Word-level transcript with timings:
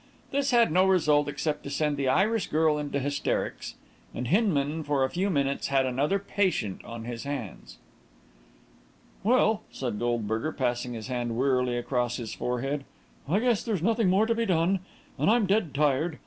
This 0.31 0.49
had 0.49 0.71
no 0.71 0.87
result 0.87 1.27
except 1.27 1.61
to 1.63 1.69
send 1.69 1.95
the 1.95 2.07
Irish 2.07 2.47
girl 2.47 2.79
into 2.79 2.97
hysterics, 2.99 3.75
and 4.15 4.29
Hinman 4.29 4.83
for 4.83 5.03
a 5.03 5.11
few 5.11 5.29
minutes 5.29 5.67
had 5.67 5.85
another 5.85 6.17
patient 6.17 6.83
on 6.83 7.05
his 7.05 7.23
hands. 7.23 7.77
"Well," 9.23 9.61
said 9.71 9.99
Goldberger, 9.99 10.53
passing 10.53 10.93
his 10.93 11.05
hand 11.05 11.37
wearily 11.37 11.77
across 11.77 12.17
his 12.17 12.33
forehead, 12.33 12.83
"I 13.29 13.37
guess 13.41 13.61
there's 13.61 13.83
nothing 13.83 14.09
more 14.09 14.25
to 14.25 14.33
be 14.33 14.47
done. 14.47 14.79
And 15.19 15.29
I'm 15.29 15.45
dead 15.45 15.71
tired. 15.71 16.17